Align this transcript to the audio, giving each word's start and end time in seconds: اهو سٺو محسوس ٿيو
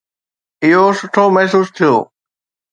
اهو 0.63 0.85
سٺو 0.99 1.23
محسوس 1.35 1.67
ٿيو 1.75 1.93